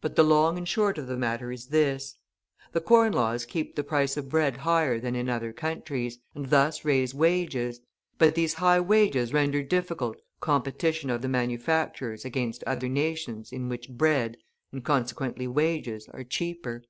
But 0.00 0.16
the 0.16 0.24
long 0.24 0.58
and 0.58 0.66
short 0.66 0.98
of 0.98 1.06
the 1.06 1.16
matter 1.16 1.52
is 1.52 1.66
this: 1.68 2.16
the 2.72 2.80
Corn 2.80 3.12
Laws 3.12 3.44
keep 3.44 3.76
the 3.76 3.84
price 3.84 4.16
of 4.16 4.28
bread 4.28 4.56
higher 4.56 4.98
than 4.98 5.14
in 5.14 5.28
other 5.28 5.52
countries, 5.52 6.18
and 6.34 6.50
thus 6.50 6.84
raise 6.84 7.14
wages, 7.14 7.80
but 8.18 8.34
these 8.34 8.54
high 8.54 8.80
wages 8.80 9.32
render 9.32 9.62
difficult 9.62 10.16
competition 10.40 11.10
of 11.10 11.22
the 11.22 11.28
manufacturers 11.28 12.24
against 12.24 12.64
other 12.64 12.88
nations 12.88 13.52
in 13.52 13.68
which 13.68 13.88
bread, 13.88 14.36
and 14.72 14.82
consequently 14.84 15.46
wages, 15.46 16.08
are 16.08 16.24
cheaper. 16.24 16.82